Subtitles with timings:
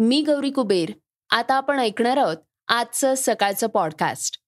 [0.00, 0.90] मी गौरी कुबेर.
[1.30, 2.36] आता आपण ऐकणार आहोत
[2.68, 4.38] आजचं सकाळचं पॉडकास्ट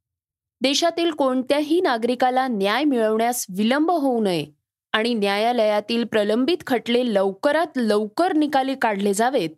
[0.60, 4.46] देशातील कोणत्याही नागरिकाला न्याय मिळवण्यास विलंब होऊ नये
[4.92, 9.50] आणि न्यायालयातील प्रलंबित खटले लवकरात लवकर निकाली काढले जावेत.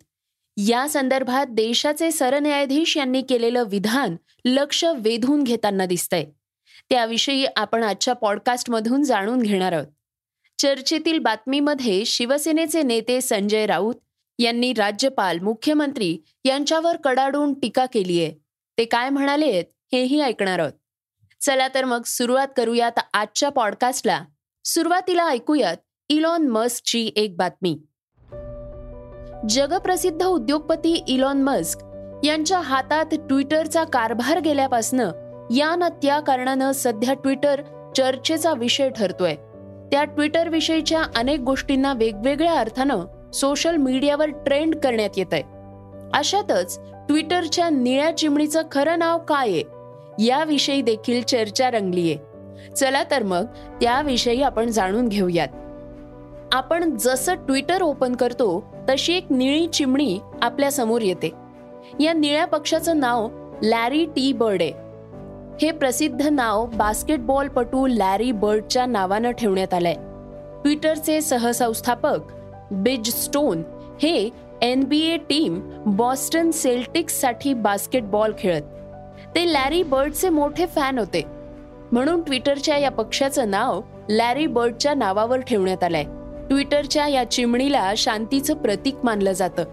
[0.57, 6.25] या संदर्भात देशाचे सरन्यायाधीश यांनी केलेलं विधान लक्ष वेधून घेताना दिसतंय.
[6.89, 9.87] त्याविषयी आपण आजच्या पॉडकास्टमधून जाणून घेणार आहोत.
[10.57, 13.95] चर्चेतील बातमीमध्ये शिवसेनेचे नेते संजय राऊत
[14.43, 18.33] यांनी राज्यपाल मुख्यमंत्री यांच्यावर कडाडून टीका केली आहे.
[18.77, 19.63] ते काय म्हणाले
[19.93, 20.71] हेही ऐकणार आहोत.
[21.41, 24.23] चला तर मग सुरुवात करूयात आजच्या पॉडकास्टला
[24.65, 25.77] सुरुवातीला ऐकूयात
[26.09, 27.79] इलॉन मस्कची एक बातमी.
[29.49, 31.79] जगप्रसिद्ध उद्योगपती इलॉन मस्क
[32.23, 35.09] यांच्या हातात ट्विटरचा कारभार गेल्यापासनं
[35.55, 37.61] या न त्या कारणानं सध्या ट्विटर
[37.97, 39.35] चर्चेचा विषय ठरतोय.
[39.91, 45.43] त्या ट्विटर विषयीच्या अनेक गोष्टींना वेगवेगळ्या अर्थानं सोशल मीडियावर ट्रेंड करण्यात येत आहे
[46.13, 49.63] अशातच ट्विटरच्या निळ्या चिमणीचं खरं नाव काय आहे?
[50.19, 52.17] याविषयी देखील चर्चा रंगलीये.
[52.77, 53.45] चला तर मग
[53.81, 55.47] त्याविषयी आपण जाणून घेऊयात.
[56.51, 61.31] आपण जसं ट्विटर ओपन करतो तशी एक निळी चिमणी आपल्यासमोर येते.
[61.99, 63.29] या निळ्या पक्षाचं नाव
[63.61, 64.71] लॅरी टी बर्ड आहे.
[65.61, 69.93] हे प्रसिद्ध नाव बास्केटबॉलपटू लॅरी बर्डच्या नावानं ठेवण्यात आलंय.
[70.63, 72.19] ट्विटरचे सहसंस्थापक
[72.73, 73.63] बिज स्टोन
[74.03, 74.29] हे
[74.61, 78.61] N B A team Boston सेल्टिक्ससाठी basketball खेळत.
[79.35, 81.23] ते लॅरी बर्डचे मोठे फॅन होते.
[81.91, 86.03] म्हणून ट्विटरच्या या पक्षाचं नाव लॅरी बर्डच्या नावावर ठेवण्यात आलंय.
[86.49, 89.63] ट्विटरच्या या चिमणीला शांतीचं प्रतीक मानलं जातं.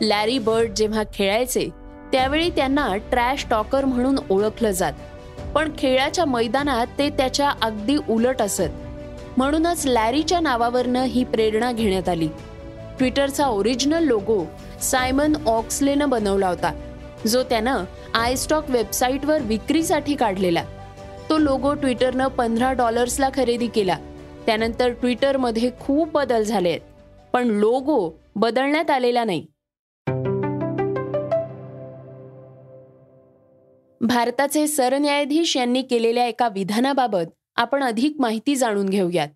[0.00, 1.68] लॅरी बर्ड जेव्हा खेळायचे
[2.12, 4.92] त्यावेळी त्यांना ट्रॅश टॉकर म्हणून ओळखलं जात.
[5.54, 8.62] पण खेळाच्या मैदानात ते त्याच्या अगदी उलट असत.
[9.36, 12.28] म्हणूनच लॅरीच्या नावावरनं ही प्रेरणा घेण्यात आली.
[12.98, 14.44] ट्विटरचा ओरिजिनल लोगो
[14.82, 16.94] सायमन ऑक्सलेनं बनवला होता.
[17.26, 20.64] जो त्यानं आयस्टॉक वेबसाईटवर विक्रीसाठी काढलेला.
[21.28, 23.98] तो लोगो ट्विटरनं पंधरा डॉलर्सला खरेदी केला.
[24.46, 26.80] त्यानंतर ट्विटरमध्ये खूप बदल झाले आहेत.
[27.32, 29.46] पण लोगो बदलण्यात आलेला नाही.
[34.00, 39.28] भारताचे सरन्यायाधीश यांनी केलेल्या एका विधानाबाबत आपण अधिक माहिती जाणून घेऊयात.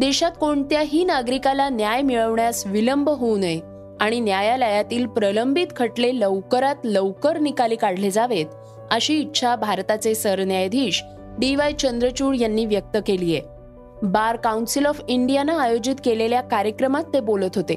[0.00, 3.60] देशात कोणत्याही नागरिकाला न्याय मिळवण्यास विलंब होऊ नये
[4.00, 8.46] आणि न्यायालयातील प्रलंबित खटले लवकरात लवकर निकाली काढले जावेत
[8.90, 11.02] अशी इच्छा भारताचे सरन्यायाधीश
[11.38, 17.20] डी वाय चंद्रचूड यांनी व्यक्त केली आहे बार काउन्सिल ऑफ इंडियानं आयोजित केलेल्या कार्यक्रमात ते
[17.20, 17.74] बोलत होते.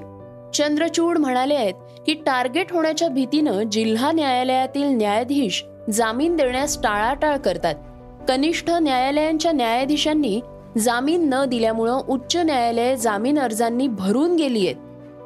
[0.54, 1.74] चंद्रचूड म्हणाले आहेत
[2.06, 5.64] की टार्गेट होण्याच्या भीतीनं जिल्हा न्यायालयातील न्यायाधीश
[5.94, 7.76] जामीन देण्यास टाळाटाळ करतात.
[8.28, 10.40] कनिष्ठ न्यायालयांच्या न्यायाधीशांनी
[10.78, 14.76] जामीन न दिल्यामुळं उच्च न्यायालय जामीन अर्जांनी भरून गेली आहेत.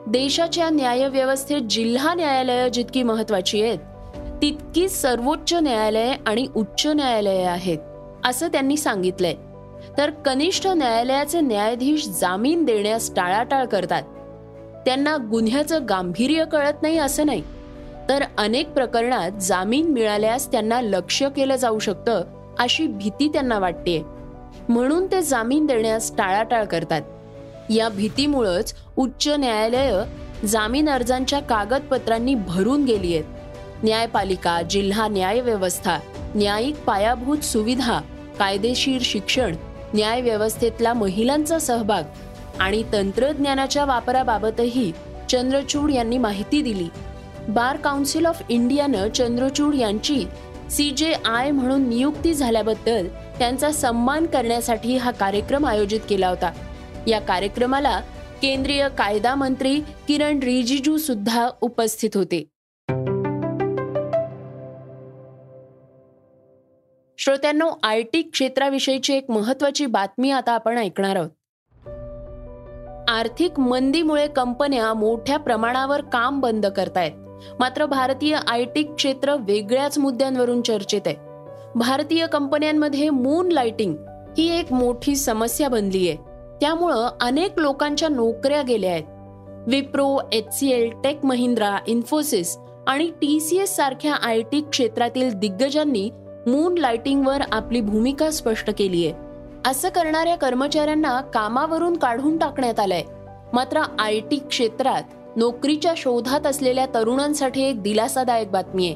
[0.07, 3.77] देशाच्या न्यायव्यवस्थेत जिल्हा न्यायालय जितकी महत्वाची आहेत
[4.41, 7.77] तितकी सर्वोच्च न्यायालय आणि उच्च न्यायालय आहेत
[8.25, 9.35] असं त्यांनी सांगितलंय.
[9.97, 14.03] तर कनिष्ठ न्यायालयाचे न्यायाधीश जामीन देण्यास टाळाटाळ करतात.
[14.85, 17.43] त्यांना गुन्ह्याचं गांभीर्य कळत नाही असं नाही.
[18.09, 22.23] तर अनेक प्रकरणात जामीन मिळाल्यास त्यांना लक्ष केलं जाऊ शकतं
[22.59, 24.16] अशी भीती त्यांना वाटते
[24.69, 27.01] म्हणून ते जामीन देण्यास टाळाटाळ करतात.
[27.69, 29.93] या भीतीमुळंच उच्च न्यायालय
[30.47, 33.25] जामीन अर्जांच्या कागदपत्रांनी भरून गेली आहेत.
[33.83, 35.97] न्यायपालिका जिल्हा न्यायव्यवस्था
[36.35, 37.99] न्यायिक पायाभूत सुविधा
[38.39, 39.55] कायदेशीर शिक्षण
[39.93, 42.03] न्यायव्यवस्थेतला महिलांचा सहभाग
[42.59, 44.91] आणि तंत्रज्ञानाच्या वापराबाबतही
[45.29, 46.87] चंद्रचूड यांनी माहिती दिली.
[47.47, 50.25] बार काउन्सिल ऑफ इंडियानं चंद्रचूड यांची
[50.69, 56.51] सी जे आय म्हणून नियुक्ती झाल्याबद्दल त्यांचा सन्मान करण्यासाठी हा कार्यक्रम आयोजित केला होता.
[57.07, 57.99] या कार्यक्रमाला
[58.41, 62.39] केंद्रीय कायदा मंत्री किरण रिजिजू सुद्धा उपस्थित होते.
[67.17, 71.29] श्रोत्यांनो आय टी क्षेत्राविषयीची एक महत्वाची बातमी आता आपण ऐकणार आहोत.
[73.09, 77.26] आर्थिक मंदीमुळे कंपन्या मोठ्या प्रमाणावर काम बंद करतायत.
[77.59, 81.15] मात्र भारतीय आय टी क्षेत्र वेगळ्याच मुद्द्यांवरून चर्चेत आहे.
[81.75, 83.95] भारतीय कंपन्यांमध्ये मून लाइटिंग
[84.37, 86.17] ही एक मोठी समस्या बनली आहे.
[86.61, 89.03] त्यामुळं अनेक लोकांच्या नोकऱ्या गेल्या आहेत.
[89.67, 92.57] Wipro H C L tech Mahindra Infosys
[92.87, 96.09] आणि टी सी एस सारख्या आय टी क्षेत्रातील दिग्गजांनी
[96.47, 99.13] मून लाइटिंगवर आपली भूमिका स्पष्ट केली आहे.
[99.69, 103.03] असं करणाऱ्या कर्मचाऱ्यांना कामावरून काढून टाकण्यात आलंय.
[103.53, 105.03] मात्र आय टी क्षेत्रात
[105.37, 108.95] नोकरीच्या शोधात असलेल्या तरुणांसाठी एक दिलासादायक बातमी आहे.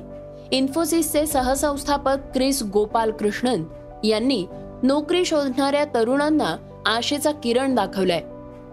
[0.57, 3.63] इन्फोसिसचे सहसंस्थापक क्रिस गोपाल कृष्णन
[4.03, 4.45] यांनी
[4.83, 6.55] नोकरी शोधणाऱ्या तरुणांना
[6.85, 8.21] आशेचा किरण दाखवलाय.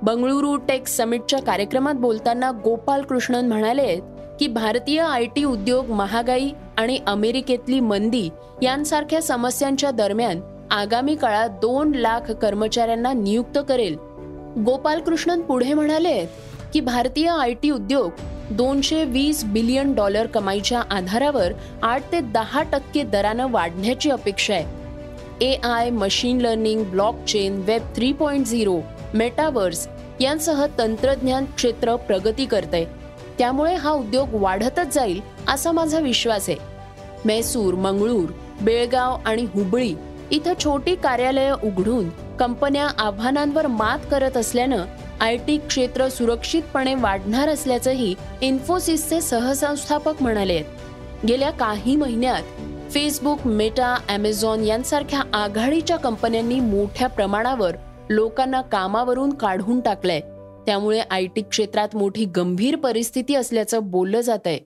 [0.03, 3.97] बंगळुरू टेक समिटच्या कार्यक्रमात बोलताना गोपाल कृष्णन म्हणाले
[4.41, 8.29] की भारतीय आय टी उद्योग महागाई आणि अमेरिकेतली मंदी
[8.63, 13.97] यांसारख्या समस्यांच्या दरम्यान आगामी काळात दोन लाख कर्मचाऱ्यांना नियुक्त करेल.
[14.65, 18.11] गोपाल कृष्णन पुढे म्हणाले की भारतीय आय टी उद्योग
[18.51, 24.77] दोनशे वीस बिलियन डॉलर कमाईच्या आधारावर आठ ते दहा टक्के दरानं वाढण्याची अपेक्षा आहे.
[25.41, 28.79] A I machine learning blockchain web three point zero
[29.15, 29.87] metaverse
[30.21, 32.85] यांसह तंत्रज्ञान क्षेत्र प्रगती करते
[33.39, 36.59] त्यामुळे हा उद्योग वाढतच जाईल असा माझा विश्वास आहे.
[37.25, 38.31] मैसूर मंगळूर
[38.61, 39.95] बेळगाव आणि हुबळी
[40.31, 44.85] इथं छोटी कार्यालयं उघडून कंपन्या आव्हानांवर मात करत असल्यानं
[45.21, 50.63] आय टी क्षेत्र सुरक्षितपणे वाढणार असल्याचंही इन्फोसिसचे सहसंस्थापक म्हणाले.
[51.29, 52.43] गेल्या काही महिन्यात
[52.93, 57.77] फेसबुक मेटा अमेझॉन यांसारख्या आघाडीच्या कंपन्यांनी मोठ्या प्रमाणावर
[58.11, 60.21] लोकांना कामावरून काढून टाकलंय.
[60.67, 64.59] त्यामुळे आय टी क्षेत्रात मोठी गंभीर परिस्थिती असल्याचं बोललं जात आहे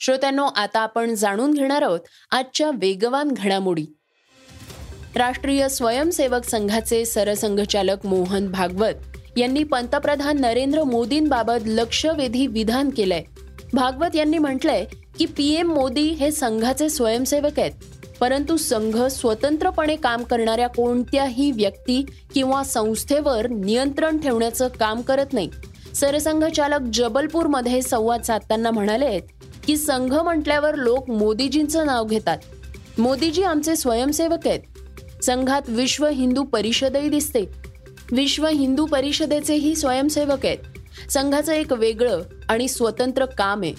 [0.00, 2.00] श्रोत्यांनो आता आपण जाणून घेणार आहोत
[2.30, 3.86] आजच्या वेगवान घडामोडी.
[5.16, 8.94] राष्ट्रीय स्वयंसेवक संघाचे सरसंघचालक मोहन भागवत
[9.36, 13.22] यांनी पंतप्रधान नरेंद्र मोदींबाबत लक्षवेधी विधान केलंय.
[13.72, 14.84] भागवत यांनी म्हटलंय
[15.18, 17.70] की पीएम मोदी हे संघाचे स्वयंसेवक आहेत.
[18.20, 25.50] परंतु संघ स्वतंत्रपणे काम करणाऱ्या कोणत्याही व्यक्ती किंवा संस्थेवर नियंत्रण ठेवण्याचं काम करत नाही.
[25.94, 29.20] सरसंघचालक जबलपूरमध्ये संवाद साधताना म्हणाले
[29.66, 32.38] की संघ म्हटल्यावर लोक मोदीजींचं नाव घेतात.
[32.98, 34.60] मोदीजी आमचे स्वयंसेवक आहेत.
[35.22, 37.40] संघात विश्व हिंदू परिषदही दिसते.
[38.12, 40.58] विश्व हिंदू परिषदेचेही स्वयंसेवक आहेत.
[41.10, 43.74] संघाचं एक वेगळं आणि स्वतंत्र काम आहे.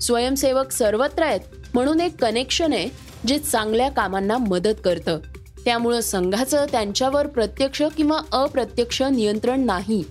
[0.00, 1.40] स्वयंसेवक सर्वत्र आहेत
[1.74, 2.88] म्हणून एक कनेक्शन आहे
[3.26, 5.18] जे चांगल्या कामांना मदत करतं.
[5.64, 10.04] त्यामुळं संघाचं त्यांच्यावर प्रत्यक्ष किंवा अप्रत्यक्ष नियंत्रण नाही.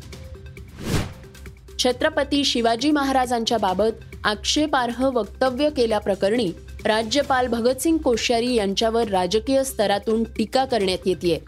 [1.79, 6.51] छत्रपती शिवाजी महाराजांच्या बाबत आक्षेपार्ह वक्तव्य केल्याप्रकरणी
[6.85, 11.43] राज्यपाल भगतसिंग कोश्यारी यांच्यावर राजकीय स्तरातून टीका करण्यात येते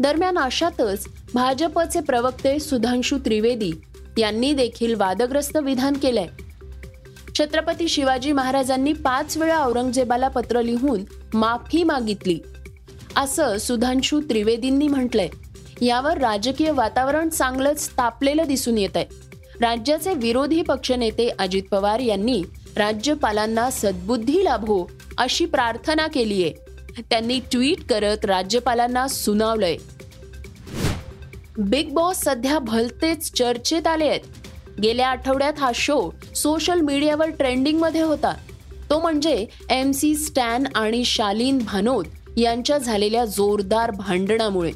[0.00, 3.72] दरम्यान अशातच भाजपचे प्रवक्ते सुधांशु त्रिवेदी
[4.18, 6.26] यांनी देखील वादग्रस्त विधान केलंय.
[7.38, 11.00] छत्रपती शिवाजी महाराजांनी पाच वेळा औरंगजेबाला पत्र लिहून
[11.34, 12.38] माफी मागितली.
[13.16, 15.28] असं सुधांशु त्रिवेदींनी म्हटलंय.
[15.86, 19.04] यावर राजकीय वातावरण चांगलंच तापलेलं दिसून येत आहे
[19.60, 22.42] राज्याचे विरोधी पक्षनेते अजित पवार यांनी
[22.76, 24.84] राज्यपालांना सद्बुद्धी लाभो
[25.18, 29.76] अशी प्रार्थना केली आहे त्यांनी ट्विट करत राज्यपालांना सुनावलंय.
[31.58, 34.20] बिग बॉस सध्या भलतेच चर्चेत आले आहेत.
[34.82, 38.34] गेल्या आठवड्यात हा शो सोशल मीडियावर ट्रेंडिंगमध्ये होता.
[38.90, 42.06] तो म्हणजे एम सी स्टॅन आणि शालीन भानोद
[42.36, 44.72] यांच्या झालेल्या जोरदार भांडणामुळे.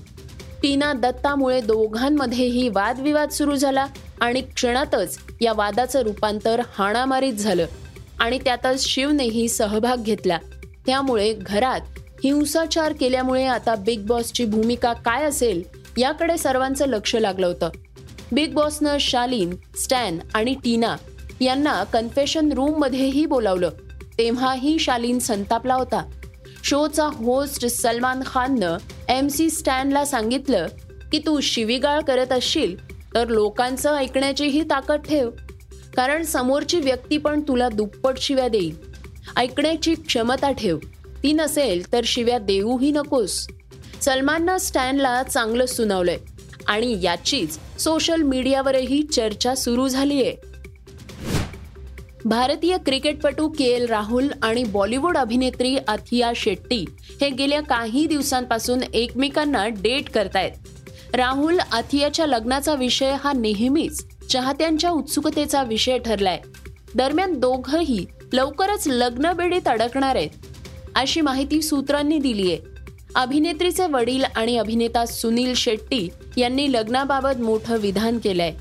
[0.63, 3.87] टीना दत्तामुळे दोघांमध्येही वादविवाद सुरू झाला
[4.21, 7.67] आणि क्षणातच या वादाचं रूपांतर हाणामारीत झालं.
[8.21, 10.39] आणि त्यातच शिवनेही सहभाग घेतला.
[10.87, 11.81] त्यामुळे घरात
[12.25, 15.63] हिंसाचार केल्यामुळे आता बिग बॉसची भूमिका काय असेल
[15.99, 17.71] याकडे सर्वांचं लक्ष लागलं होतं.
[18.33, 20.97] बिग बॉसनं शालीन स्टॅन आणि टीना
[21.41, 23.71] यांना कन्फेशन रूममध्येही बोलावलं.
[24.19, 26.11] तेव्हाही शालीन संतापला होता.
[26.65, 28.77] शोचा होस्ट सलमान खाननं
[29.09, 30.67] एम सी स्टॅनला सांगितलं
[31.13, 35.31] की तू शिवीगाळ करत असशील तर लोकांचं ऐकण्याचीही ताकद ठेव.
[35.97, 38.77] कारण समोरची व्यक्ती पण तुला दुप्पट शिव्या देईल.
[39.37, 40.79] ऐकण्याची क्षमता ठेव.
[41.23, 43.47] ती नसेल तर शिव्या देऊही नकोस.
[44.01, 46.19] सलमाननं स्टॅनला चांगलं सुनावलंय
[46.67, 50.33] आणि याचीच सोशल मीडियावरही चर्चा सुरू झालीय.
[52.25, 56.85] भारतीय क्रिकेटपटू के एल राहुल आणि बॉलिवूड अभिनेत्री अथिया शेट्टी
[57.21, 60.53] हे गेल्या काही दिवसांपासून एकमेकांना डेट करतायत.
[61.15, 66.41] राहुल अथियाच्या लग्नाचा विषय हा नेहमीच चाहत्यांच्या उत्सुकतेचा विषय ठरलाय.
[66.95, 70.31] दरम्यान दोघंही लवकरच लग्न बेडीत अडकणार आहेत.
[70.95, 72.57] अशी माहिती सूत्रांनी दिलीय.
[73.15, 78.53] अभिनेत्रीचे वडील आणि अभिनेता सुनील शेट्टी यांनी लग्नाबाबत मोठं विधान केलंय.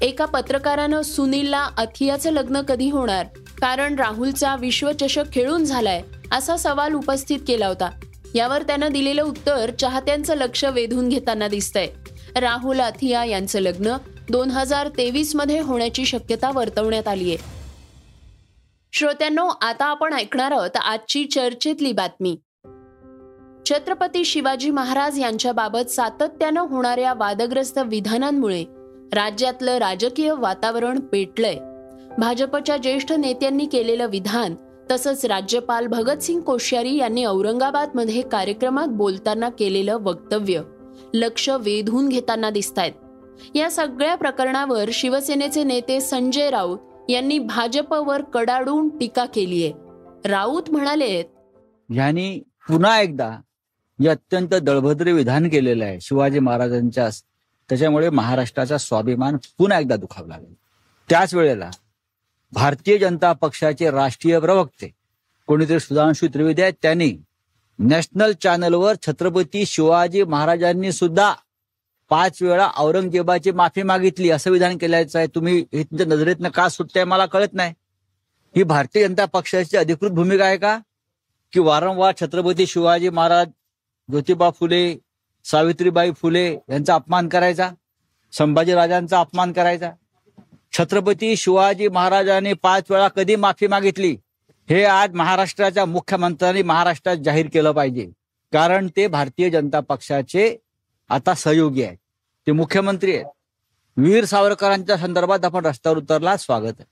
[0.00, 3.26] एका पत्रकारानं सुनीलला अथियाचं लग्न कधी होणार?
[3.60, 7.90] कारण राहुलचा विश्वचषक खेळून झालाय असा सवाल उपस्थित केला होता.
[8.34, 11.88] यावर त्यानं दिलेलं उत्तर चाहत्यांचं लक्ष वेधून घेताना दिसतंय.
[12.40, 13.96] राहुल अथिया यांचं लग्न
[14.30, 17.36] दोन हजार तेवीसमध्ये होण्याची शक्यता वर्तवण्यात आली आहे.
[18.92, 22.36] श्रोत्यांनो आता आपण ऐकणार आहोत आजची चर्चेतली बातमी.
[23.66, 28.64] छत्रपती शिवाजी महाराज यांच्याबाबत सातत्यानं होणाऱ्या वादग्रस्त विधानांमुळे
[29.12, 31.56] राज्यातलं राजकीय वातावरण पेटलंय.
[32.18, 34.54] भाजपच्या ज्येष्ठ नेत्यांनी केलेलं विधान
[34.90, 40.62] तसंच राज्यपाल भगतसिंग कोश्यारी यांनी औरंगाबादमध्ये कार्यक्रमात बोलताना केलेलं वक्तव्य
[41.14, 42.92] लक्ष वेधून घेताना दिसतायत.
[43.54, 49.72] या सगळ्या प्रकरणावर शिवसेनेचे नेते संजय राऊत यांनी भाजपवर कडाडून टीका केली आहे.
[50.28, 51.22] राऊत म्हणाले
[51.90, 53.30] यांनी पुन्हा एकदा
[53.98, 55.98] जे अत्यंत दळभद्र विधान केलेलं आहे.
[56.00, 57.08] शिवाजी महाराजांच्या
[57.70, 60.36] त्याच्यामुळे महाराष्ट्राचा स्वाभिमान पुन्हा एकदा दुखावला
[61.08, 61.70] त्याच वेळेला
[62.52, 64.90] भारतीय जनता पक्षाचे राष्ट्रीय प्रवक्ते
[65.48, 67.10] कोणीतरी सुधांशु त्रिवेदी आहेत त्यांनी
[67.78, 71.32] नॅशनल चॅनलवर छत्रपती शिवाजी महाराजांनी सुद्धा
[72.08, 75.28] पाच वेळा औरंगजेबाची माफी मागितली असं विधान केल्याचं आहे.
[75.34, 77.74] तुम्ही हे तुमच्या नजरेतनं का सुटताय मला कळत नाही.
[78.56, 80.78] ही भारतीय जनता पक्षाची अधिकृत भूमिका आहे का?
[81.52, 83.48] की वारंवार छत्रपती शिवाजी महाराज
[84.08, 84.98] ज्योतिबा फुले
[85.44, 87.70] सावित्रीबाई फुले यांचा अपमान करायचा?
[88.32, 89.90] संभाजी राजांचा अपमान करायचा?
[90.72, 94.16] छत्रपती शिवाजी महाराजांनी पाच वेळा कधी माफी मागितली?
[94.70, 98.10] हे आज महाराष्ट्राच्या मुख्यमंत्र्यांनी महाराष्ट्रात जाहीर केलं पाहिजे.
[98.52, 100.56] कारण ते भारतीय जनता पक्षाचे
[101.08, 101.96] आता सहयोगी आहेत.
[102.46, 103.26] ते मुख्यमंत्री आहेत.
[103.96, 106.84] वीर सावरकरांच्या संदर्भात आपण रस्त्यावर उतरला स्वागत आहे.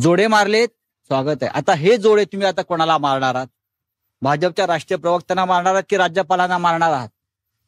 [0.00, 0.68] जोडे मारलेत
[1.06, 1.46] स्वागत आहे.
[1.46, 3.46] आता हे जोडे तुम्ही आता कोणाला मारणार आहात?
[4.22, 7.08] भाजपच्या राष्ट्रीय प्रवक्त्यांना मारणार आहात की राज्यपालांना मारणार आहात?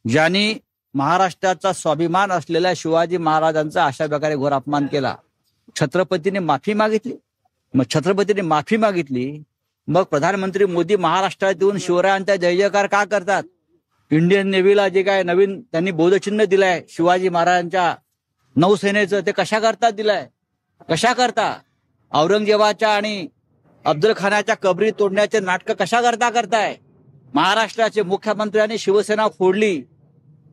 [0.07, 0.55] ज्यांनी
[0.93, 5.15] महाराष्ट्राचा स्वाभिमान असलेल्या शिवाजी महाराजांचा अशा प्रकारे घोर अपमान केला.
[5.75, 7.13] छत्रपतीने माफी मागितली.
[7.73, 9.43] मग छत्रपतीने माफी मागितली.
[9.87, 13.43] मग प्रधानमंत्री मोदी महाराष्ट्रात येऊन शिवरायांचा जय जयकार का करतात?
[14.11, 17.95] इंडियन नेव्हीला जे काय नवीन त्यांनी बोधचिन्ह दिलंय शिवाजी महाराजांच्या
[18.55, 20.27] नौसेनेचं ते कशा करता दिलंय?
[20.89, 21.59] कशा करता?
[22.11, 23.27] औरंगजेबाच्या आणि
[23.85, 26.75] अब्दुल खानाच्या कबरी तोडण्याचे नाटक कशा करता करताय?
[27.33, 29.81] महाराष्ट्राचे मुख्यमंत्र्यांनी शिवसेना फोडली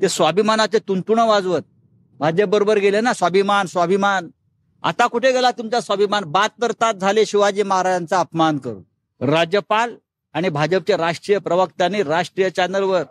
[0.01, 1.63] ते स्वाभिमानाचे तुंतुण वाजवत.
[2.19, 4.29] भाजप बरोबर गेले ना स्वाभिमान स्वाभिमान.
[4.83, 6.25] आता कुठे गेला तुमचा स्वाभिमान?
[6.25, 8.83] बहात्तर तास झाले शिवाजी महाराजांचा अपमान करून.
[9.21, 9.95] राज्यपाल
[10.35, 13.03] आणि भाजपच्या राष्ट्रीय प्रवक्त्यांनी राष्ट्रीय चॅनलवर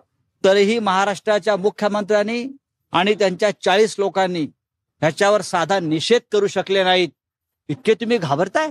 [0.45, 2.57] तरीही महाराष्ट्राच्या मुख्यमंत्र्यांनी
[2.91, 4.43] आणि त्यांच्या चाळीस लोकांनी
[4.99, 7.09] ह्याच्यावर साधा निषेध करू शकले नाहीत.
[7.69, 8.69] इतके तुम्ही घाबरताय?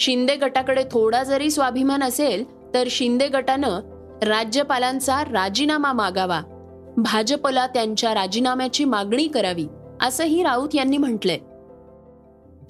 [0.00, 3.80] शिंदे गटाकडे थोडा जरी स्वाभिमान असेल तर शिंदे गटानं
[4.22, 6.40] राज्यपालांचा राजीनामा मागावा.
[6.96, 9.66] भाजपला त्यांच्या राजीनाम्याची मागणी करावी
[10.02, 11.38] असंही राऊत यांनी म्हटलंय.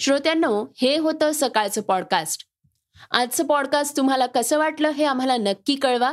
[0.00, 2.42] श्रोत्यांनो हे होतं सकाळचं पॉडकास्ट.
[3.10, 6.12] आजचं पॉडकास्ट तुम्हाला कसं वाटलं हे आम्हाला नक्की कळवा.